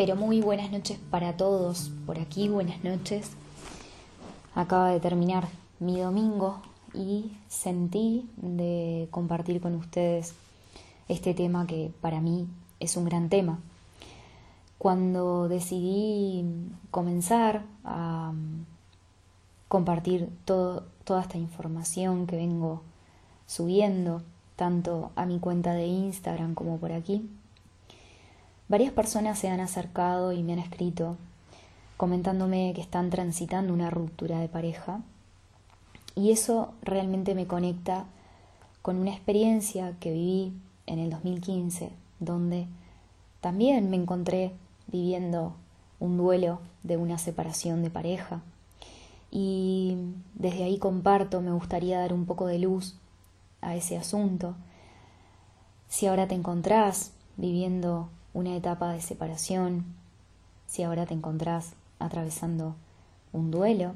[0.00, 1.90] pero muy buenas noches para todos.
[2.06, 3.32] Por aquí, buenas noches.
[4.54, 5.46] Acaba de terminar
[5.78, 6.62] mi domingo
[6.94, 10.32] y sentí de compartir con ustedes
[11.08, 12.48] este tema que para mí
[12.78, 13.58] es un gran tema.
[14.78, 16.46] Cuando decidí
[16.90, 18.32] comenzar a
[19.68, 22.80] compartir todo, toda esta información que vengo
[23.46, 24.22] subiendo,
[24.56, 27.28] tanto a mi cuenta de Instagram como por aquí,
[28.70, 31.16] varias personas se han acercado y me han escrito
[31.96, 35.00] comentándome que están transitando una ruptura de pareja
[36.14, 38.04] y eso realmente me conecta
[38.80, 40.52] con una experiencia que viví
[40.86, 42.68] en el 2015, donde
[43.40, 44.52] también me encontré
[44.86, 45.54] viviendo
[45.98, 48.40] un duelo de una separación de pareja.
[49.32, 49.96] Y
[50.34, 52.94] desde ahí comparto, me gustaría dar un poco de luz
[53.62, 54.54] a ese asunto.
[55.88, 59.84] Si ahora te encontrás viviendo una etapa de separación,
[60.66, 62.76] si ahora te encontrás atravesando
[63.32, 63.94] un duelo,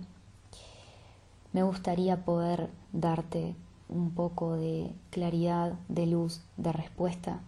[1.52, 3.54] me gustaría poder darte
[3.88, 7.40] un poco de claridad, de luz, de respuesta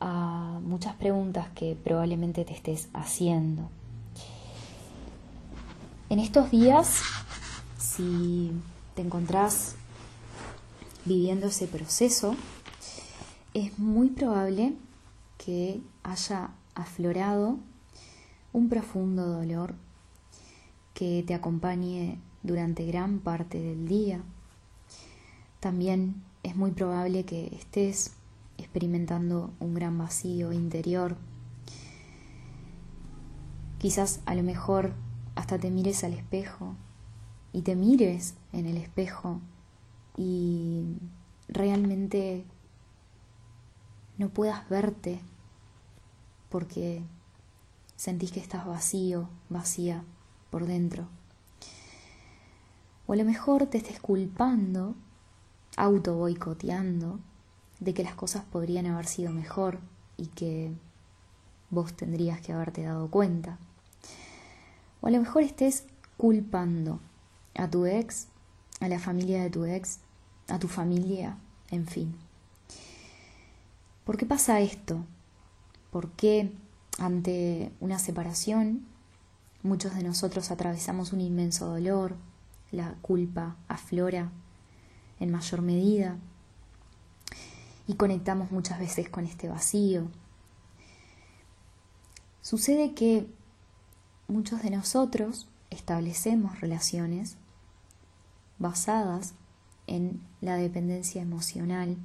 [0.00, 3.68] a muchas preguntas que probablemente te estés haciendo.
[6.08, 7.02] En estos días,
[7.78, 8.52] si
[8.94, 9.74] te encontrás
[11.04, 12.34] viviendo ese proceso,
[13.54, 14.74] es muy probable
[15.38, 17.58] que haya aflorado
[18.52, 19.74] un profundo dolor
[20.94, 24.20] que te acompañe durante gran parte del día.
[25.60, 28.12] También es muy probable que estés
[28.58, 31.16] experimentando un gran vacío interior.
[33.78, 34.92] Quizás a lo mejor
[35.36, 36.74] hasta te mires al espejo
[37.52, 39.40] y te mires en el espejo
[40.16, 40.96] y
[41.48, 42.44] realmente
[44.18, 45.20] no puedas verte
[46.48, 47.02] porque
[47.96, 50.04] sentís que estás vacío, vacía
[50.50, 51.08] por dentro.
[53.06, 54.94] O a lo mejor te estés culpando,
[55.76, 57.20] auto boicoteando,
[57.80, 59.78] de que las cosas podrían haber sido mejor
[60.16, 60.72] y que
[61.70, 63.58] vos tendrías que haberte dado cuenta.
[65.00, 65.84] O a lo mejor estés
[66.16, 67.00] culpando
[67.54, 68.28] a tu ex,
[68.80, 70.00] a la familia de tu ex,
[70.48, 71.36] a tu familia,
[71.70, 72.14] en fin.
[74.04, 75.04] ¿Por qué pasa esto?
[75.90, 76.52] ¿Por qué
[76.98, 78.86] ante una separación
[79.62, 82.16] muchos de nosotros atravesamos un inmenso dolor,
[82.70, 84.30] la culpa aflora
[85.20, 86.18] en mayor medida
[87.86, 90.08] y conectamos muchas veces con este vacío.
[92.42, 93.26] Sucede que
[94.26, 97.36] muchos de nosotros establecemos relaciones
[98.58, 99.34] basadas
[99.86, 101.96] en la dependencia emocional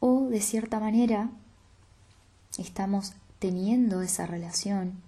[0.00, 1.30] o de cierta manera
[2.58, 5.00] estamos teniendo esa relación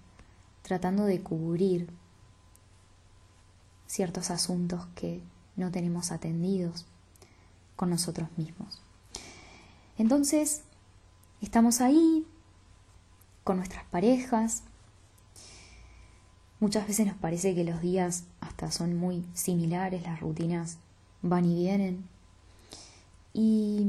[0.61, 1.89] tratando de cubrir
[3.87, 5.21] ciertos asuntos que
[5.55, 6.85] no tenemos atendidos
[7.75, 8.81] con nosotros mismos.
[9.97, 10.61] Entonces,
[11.41, 12.25] estamos ahí
[13.43, 14.63] con nuestras parejas.
[16.59, 20.77] Muchas veces nos parece que los días hasta son muy similares, las rutinas
[21.21, 22.07] van y vienen.
[23.33, 23.85] Y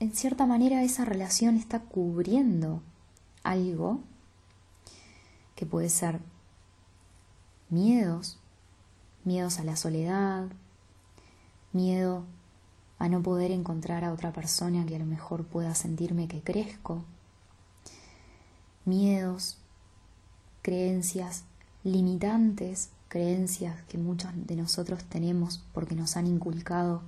[0.00, 2.82] en cierta manera esa relación está cubriendo
[3.42, 4.00] algo
[5.56, 6.20] que puede ser
[7.68, 8.38] miedos,
[9.24, 10.46] miedos a la soledad,
[11.72, 12.24] miedo
[12.98, 17.04] a no poder encontrar a otra persona que a lo mejor pueda sentirme que crezco,
[18.84, 19.58] miedos,
[20.62, 21.44] creencias
[21.84, 27.02] limitantes, creencias que muchos de nosotros tenemos porque nos han inculcado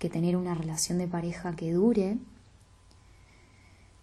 [0.00, 2.16] que tener una relación de pareja que dure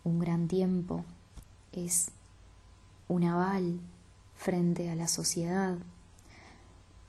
[0.04, 1.04] un gran tiempo
[1.74, 2.12] es
[3.08, 3.80] un aval
[4.36, 5.76] frente a la sociedad.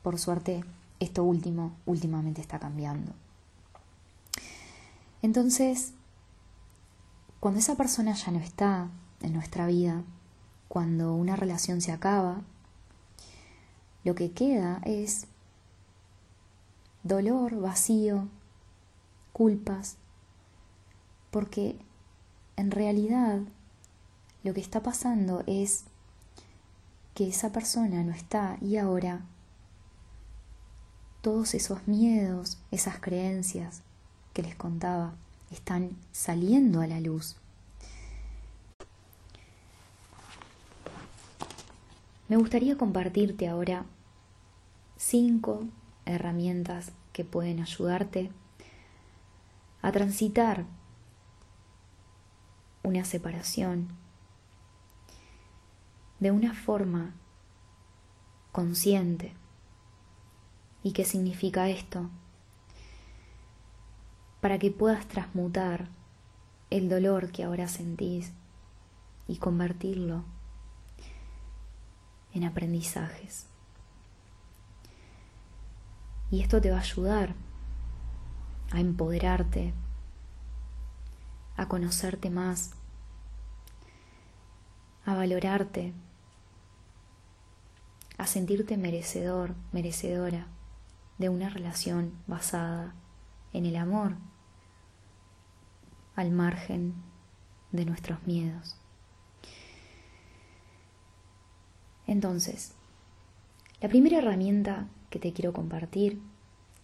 [0.02, 0.64] Por suerte,
[1.00, 3.12] esto último últimamente está cambiando.
[5.20, 5.92] Entonces,
[7.40, 8.88] cuando esa persona ya no está
[9.20, 10.02] en nuestra vida,
[10.66, 12.40] cuando una relación se acaba,
[14.02, 15.26] lo que queda es
[17.02, 18.28] dolor, vacío,
[19.38, 19.96] culpas,
[21.30, 21.76] porque
[22.56, 23.38] en realidad
[24.42, 25.84] lo que está pasando es
[27.14, 29.20] que esa persona no está y ahora
[31.20, 33.82] todos esos miedos, esas creencias
[34.32, 35.14] que les contaba,
[35.52, 37.36] están saliendo a la luz.
[42.28, 43.86] Me gustaría compartirte ahora
[44.96, 45.62] cinco
[46.06, 48.32] herramientas que pueden ayudarte
[49.82, 50.66] a transitar
[52.82, 53.88] una separación
[56.20, 57.14] de una forma
[58.52, 59.34] consciente.
[60.82, 62.08] ¿Y qué significa esto?
[64.40, 65.88] Para que puedas transmutar
[66.70, 68.32] el dolor que ahora sentís
[69.26, 70.24] y convertirlo
[72.32, 73.46] en aprendizajes.
[76.30, 77.34] Y esto te va a ayudar
[78.70, 79.72] a empoderarte,
[81.56, 82.72] a conocerte más,
[85.04, 85.92] a valorarte,
[88.18, 90.46] a sentirte merecedor, merecedora
[91.18, 92.94] de una relación basada
[93.52, 94.16] en el amor,
[96.14, 96.94] al margen
[97.72, 98.76] de nuestros miedos.
[102.06, 102.72] Entonces,
[103.80, 106.20] la primera herramienta que te quiero compartir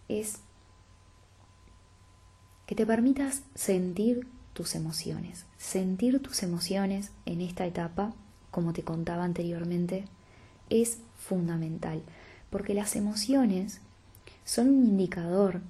[0.07, 0.39] es
[2.65, 5.45] que te permitas sentir tus emociones.
[5.57, 8.13] Sentir tus emociones en esta etapa,
[8.51, 10.05] como te contaba anteriormente,
[10.69, 12.01] es fundamental,
[12.49, 13.81] porque las emociones
[14.43, 15.61] son un indicador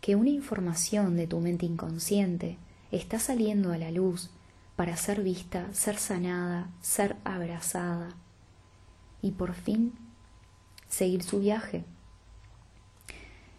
[0.00, 2.58] que una información de tu mente inconsciente
[2.90, 4.30] está saliendo a la luz
[4.76, 8.14] para ser vista, ser sanada, ser abrazada
[9.20, 9.92] y por fin
[10.88, 11.84] seguir su viaje.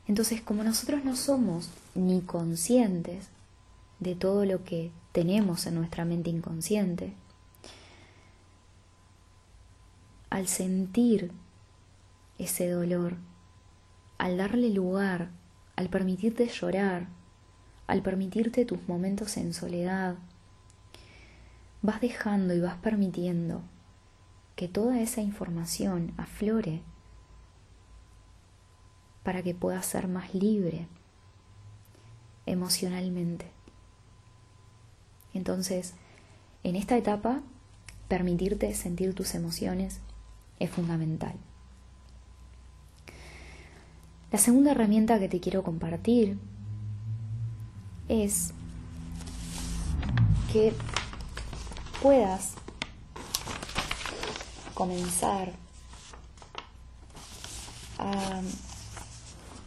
[0.08, 3.30] Entonces, como nosotros no somos ni conscientes
[4.00, 7.14] de todo lo que tenemos en nuestra mente inconsciente,
[10.30, 11.32] al sentir
[12.40, 13.18] ese dolor,
[14.18, 15.30] al darle lugar,
[15.76, 17.08] al permitirte llorar,
[17.88, 20.16] al permitirte tus momentos en soledad,
[21.82, 23.62] vas dejando y vas permitiendo
[24.56, 26.82] que toda esa información aflore
[29.24, 30.88] para que puedas ser más libre
[32.46, 33.46] emocionalmente.
[35.34, 35.94] Entonces,
[36.64, 37.42] en esta etapa,
[38.08, 40.00] permitirte sentir tus emociones
[40.60, 41.34] es fundamental.
[44.32, 46.38] La segunda herramienta que te quiero compartir
[48.08, 48.54] es
[50.52, 50.74] que
[52.02, 52.54] puedas
[54.74, 55.54] comenzar
[58.00, 58.42] a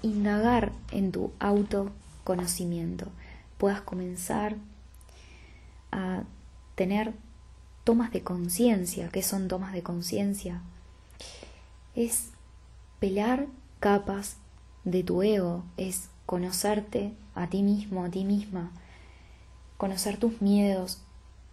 [0.02, 1.32] indagar en tu
[2.26, 3.06] autoconocimiento,
[3.56, 4.56] puedas comenzar
[5.93, 6.25] a
[6.75, 7.14] tener
[7.84, 9.08] tomas de conciencia.
[9.08, 10.61] ¿Qué son tomas de conciencia?
[11.94, 12.31] Es
[12.99, 13.46] pelar
[13.78, 14.37] capas
[14.84, 18.72] de tu ego, es conocerte a ti mismo, a ti misma,
[19.76, 21.02] conocer tus miedos,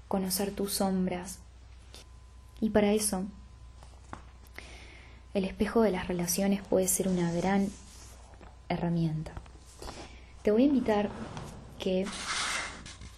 [0.08, 1.40] conocer tus sombras.
[2.60, 3.26] Y para eso,
[5.34, 7.70] el espejo de las relaciones puede ser una gran
[8.70, 9.43] herramienta.
[10.44, 11.10] Te voy a invitar
[11.80, 12.06] que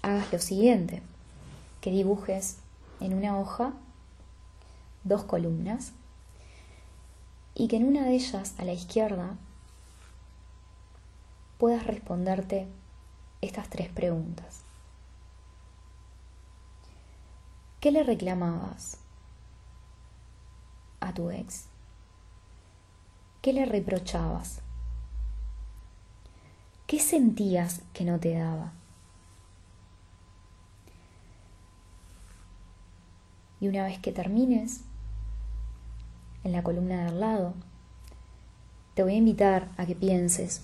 [0.03, 1.01] hagas lo siguiente,
[1.81, 2.57] que dibujes
[2.99, 3.73] en una hoja
[5.03, 5.93] dos columnas
[7.55, 9.37] y que en una de ellas, a la izquierda,
[11.57, 12.67] puedas responderte
[13.41, 14.61] estas tres preguntas.
[17.79, 18.99] ¿Qué le reclamabas
[20.99, 21.65] a tu ex?
[23.41, 24.61] ¿Qué le reprochabas?
[26.87, 28.71] ¿Qué sentías que no te daba?
[33.59, 34.81] Y una vez que termines,
[36.43, 37.53] en la columna de al lado,
[38.93, 40.61] te voy a invitar a que pienses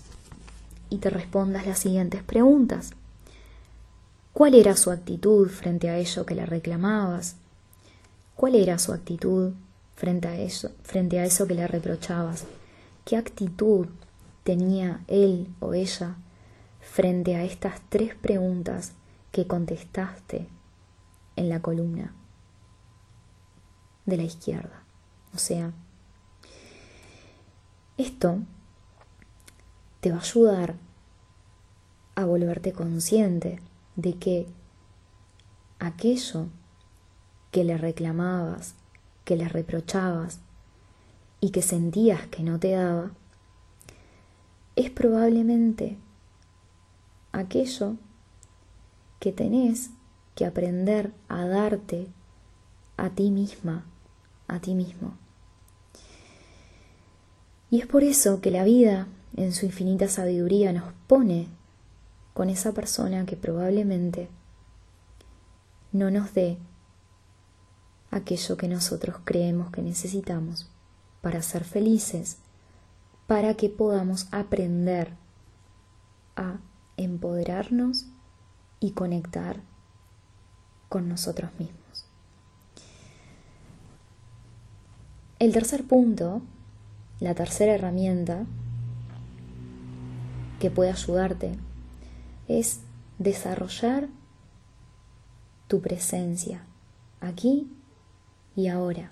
[0.90, 2.92] y te respondas las siguientes preguntas.
[4.32, 7.34] ¿Cuál era su actitud frente a ello que le reclamabas?
[8.36, 9.52] ¿Cuál era su actitud
[9.96, 12.44] frente a eso, frente a eso que le reprochabas?
[13.04, 13.88] ¿Qué actitud
[14.44, 16.16] tenía él o ella
[16.80, 18.92] frente a estas tres preguntas
[19.30, 20.48] que contestaste
[21.36, 22.14] en la columna
[24.06, 24.84] de la izquierda?
[25.34, 25.72] O sea,
[27.96, 28.38] esto
[30.00, 30.76] te va a ayudar
[32.14, 33.60] a volverte consciente
[33.96, 34.46] de que
[35.78, 36.48] aquello
[37.50, 38.74] que le reclamabas,
[39.24, 40.40] que le reprochabas
[41.40, 43.12] y que sentías que no te daba,
[44.76, 45.98] es probablemente
[47.32, 47.96] aquello
[49.20, 49.90] que tenés
[50.34, 52.08] que aprender a darte
[52.96, 53.84] a ti misma,
[54.48, 55.16] a ti mismo.
[57.70, 61.48] Y es por eso que la vida, en su infinita sabiduría, nos pone
[62.34, 64.28] con esa persona que probablemente
[65.92, 66.58] no nos dé
[68.10, 70.70] aquello que nosotros creemos que necesitamos
[71.22, 72.38] para ser felices,
[73.26, 75.14] para que podamos aprender
[76.36, 76.58] a
[76.96, 78.06] empoderarnos
[78.80, 79.60] y conectar
[80.88, 82.06] con nosotros mismos.
[85.38, 86.42] El tercer punto,
[87.18, 88.44] la tercera herramienta
[90.60, 91.58] que puede ayudarte
[92.46, 92.80] es
[93.18, 94.08] desarrollar
[95.66, 96.64] tu presencia
[97.20, 97.68] aquí
[98.54, 99.10] y ahora.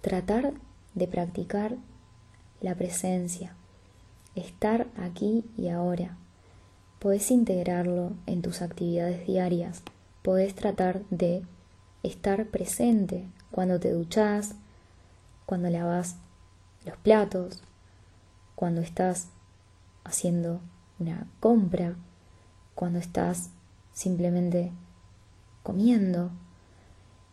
[0.00, 0.54] Tratar
[0.94, 1.76] de practicar
[2.64, 3.54] la presencia,
[4.34, 6.16] estar aquí y ahora.
[6.98, 9.82] Puedes integrarlo en tus actividades diarias.
[10.22, 11.42] Puedes tratar de
[12.02, 14.54] estar presente cuando te duchas,
[15.44, 16.16] cuando lavas
[16.86, 17.62] los platos,
[18.54, 19.28] cuando estás
[20.02, 20.60] haciendo
[20.98, 21.96] una compra,
[22.74, 23.50] cuando estás
[23.92, 24.72] simplemente
[25.62, 26.30] comiendo.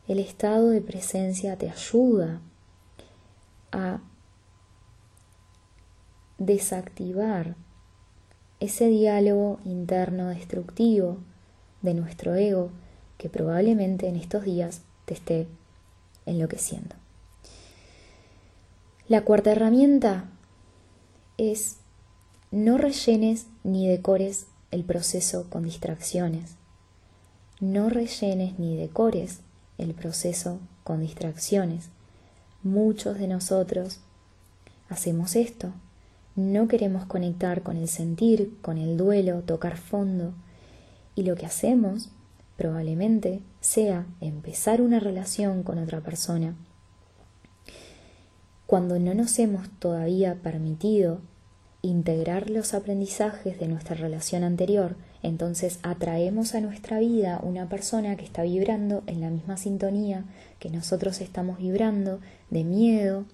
[0.09, 2.41] El estado de presencia te ayuda
[3.71, 4.01] a
[6.45, 7.55] desactivar
[8.59, 11.19] ese diálogo interno destructivo
[11.83, 12.71] de nuestro ego
[13.19, 15.47] que probablemente en estos días te esté
[16.25, 16.95] enloqueciendo.
[19.07, 20.31] La cuarta herramienta
[21.37, 21.77] es
[22.49, 26.55] no rellenes ni decores el proceso con distracciones.
[27.59, 29.41] No rellenes ni decores
[29.77, 31.89] el proceso con distracciones.
[32.63, 33.99] Muchos de nosotros
[34.89, 35.71] hacemos esto.
[36.35, 40.33] No queremos conectar con el sentir, con el duelo, tocar fondo.
[41.15, 42.09] Y lo que hacemos
[42.57, 46.55] probablemente sea empezar una relación con otra persona.
[48.65, 51.19] Cuando no nos hemos todavía permitido
[51.81, 58.23] integrar los aprendizajes de nuestra relación anterior, entonces atraemos a nuestra vida una persona que
[58.23, 60.25] está vibrando en la misma sintonía
[60.59, 62.19] que nosotros estamos vibrando
[62.49, 63.25] de miedo,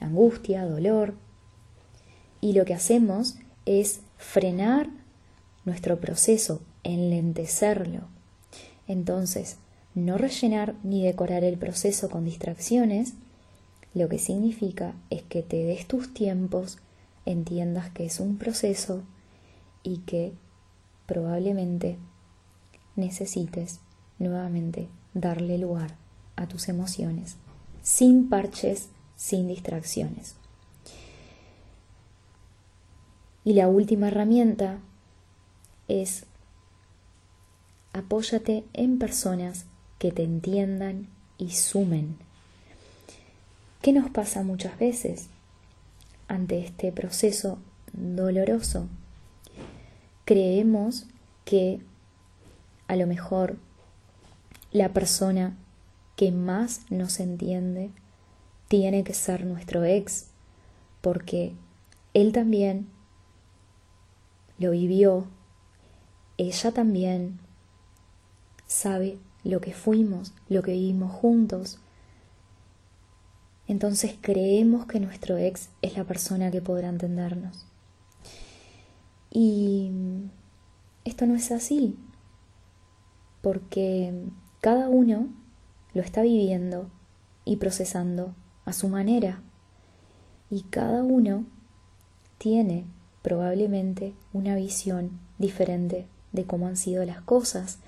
[0.00, 1.14] angustia, dolor.
[2.44, 4.90] Y lo que hacemos es frenar
[5.64, 8.02] nuestro proceso, enlentecerlo.
[8.86, 9.56] Entonces,
[9.94, 13.14] no rellenar ni decorar el proceso con distracciones,
[13.94, 16.76] lo que significa es que te des tus tiempos
[17.24, 19.00] entiendas que es un proceso
[19.82, 20.34] y que
[21.06, 21.96] probablemente
[22.94, 23.80] necesites
[24.18, 25.96] nuevamente darle lugar
[26.36, 27.36] a tus emociones,
[27.80, 30.36] sin parches, sin distracciones.
[33.44, 34.78] Y la última herramienta
[35.88, 36.24] es
[37.92, 39.66] apóyate en personas
[39.98, 41.08] que te entiendan
[41.38, 42.16] y sumen.
[43.82, 45.28] ¿Qué nos pasa muchas veces?
[46.28, 47.58] ante este proceso
[47.92, 48.88] doloroso,
[50.24, 51.06] creemos
[51.44, 51.80] que
[52.88, 53.56] a lo mejor
[54.72, 55.56] la persona
[56.16, 57.90] que más nos entiende
[58.68, 60.26] tiene que ser nuestro ex,
[61.00, 61.52] porque
[62.14, 62.88] él también
[64.58, 65.26] lo vivió,
[66.36, 67.38] ella también
[68.66, 71.78] sabe lo que fuimos, lo que vivimos juntos,
[73.66, 77.66] entonces creemos que nuestro ex es la persona que podrá entendernos.
[79.30, 79.90] Y
[81.04, 81.96] esto no es así,
[83.40, 84.12] porque
[84.60, 85.28] cada uno
[85.94, 86.90] lo está viviendo
[87.44, 88.34] y procesando
[88.64, 89.42] a su manera.
[90.50, 91.46] Y cada uno
[92.38, 92.86] tiene
[93.24, 97.78] probablemente una visión diferente de cómo han sido las cosas.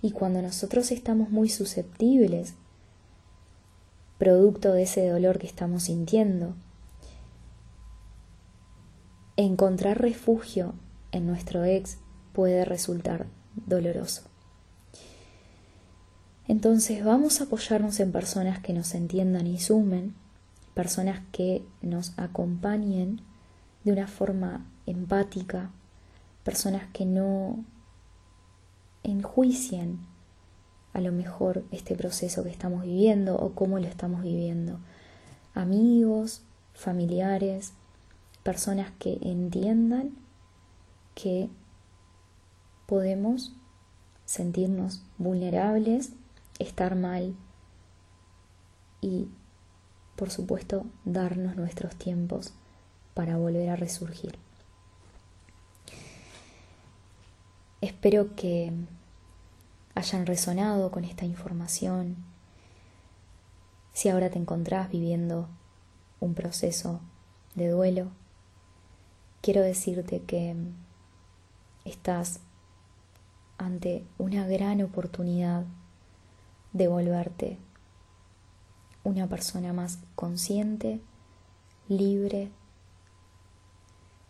[0.00, 2.54] Y cuando nosotros estamos muy susceptibles
[4.16, 6.54] producto de ese dolor que estamos sintiendo.
[9.36, 10.74] Encontrar refugio
[11.12, 11.98] en nuestro ex
[12.32, 13.26] puede resultar
[13.66, 14.22] doloroso.
[16.48, 20.14] Entonces vamos a apoyarnos en personas que nos entiendan y sumen,
[20.74, 23.20] personas que nos acompañen
[23.84, 25.70] de una forma empática,
[26.44, 27.64] personas que no
[29.02, 30.00] enjuicien
[30.92, 34.80] a lo mejor este proceso que estamos viviendo o cómo lo estamos viviendo.
[35.54, 36.42] Amigos,
[36.74, 37.72] familiares,
[38.42, 40.16] personas que entiendan
[41.14, 41.50] que
[42.86, 43.54] podemos
[44.24, 46.12] sentirnos vulnerables,
[46.58, 47.34] estar mal
[49.00, 49.28] y,
[50.16, 52.54] por supuesto, darnos nuestros tiempos
[53.18, 54.38] para volver a resurgir.
[57.80, 58.72] Espero que
[59.96, 62.14] hayan resonado con esta información.
[63.92, 65.48] Si ahora te encontrás viviendo
[66.20, 67.00] un proceso
[67.56, 68.06] de duelo,
[69.40, 70.54] quiero decirte que
[71.84, 72.38] estás
[73.58, 75.64] ante una gran oportunidad
[76.72, 77.58] de volverte
[79.02, 81.00] una persona más consciente,
[81.88, 82.52] libre,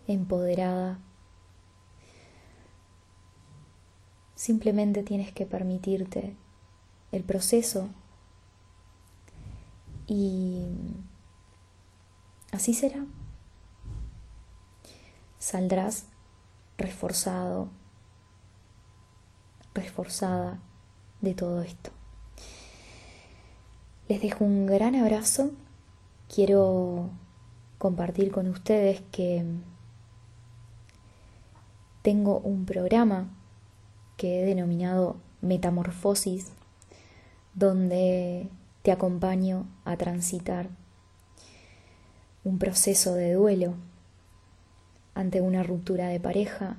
[0.08, 0.98] empoderada
[4.38, 6.36] Simplemente tienes que permitirte
[7.10, 7.88] el proceso
[10.06, 10.64] y
[12.52, 13.04] así será.
[15.40, 16.04] Saldrás
[16.78, 17.68] reforzado,
[19.74, 20.60] reforzada
[21.20, 21.90] de todo esto.
[24.06, 25.50] Les dejo un gran abrazo.
[26.32, 27.10] Quiero
[27.78, 29.44] compartir con ustedes que
[32.08, 33.28] tengo un programa
[34.16, 36.52] que he denominado Metamorfosis,
[37.52, 38.48] donde
[38.80, 40.70] te acompaño a transitar
[42.44, 43.74] un proceso de duelo
[45.14, 46.78] ante una ruptura de pareja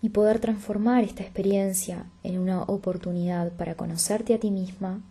[0.00, 5.02] y poder transformar esta experiencia en una oportunidad para conocerte a ti misma,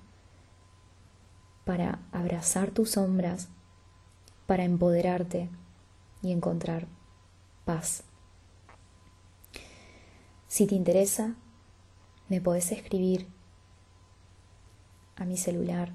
[1.65, 3.49] para abrazar tus sombras,
[4.47, 5.49] para empoderarte
[6.23, 6.96] y encontrar
[7.67, 8.03] paz.
[10.47, 11.35] Si te interesa,
[12.29, 13.27] me podés escribir
[15.17, 15.91] a mi celular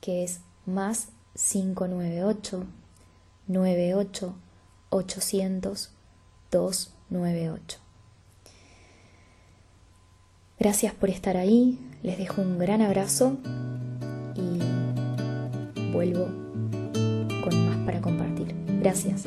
[0.00, 2.64] que es más 598
[3.48, 4.34] 98
[4.90, 5.90] 800
[6.50, 7.78] 298.
[10.58, 13.36] Gracias por estar ahí, les dejo un gran abrazo
[14.36, 16.26] y vuelvo
[17.42, 18.54] con más para compartir.
[18.80, 19.24] Gracias.